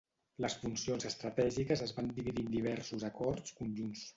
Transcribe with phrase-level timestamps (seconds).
[0.45, 4.07] Les funcions estratègiques es van dividir en diversos acords conjunts.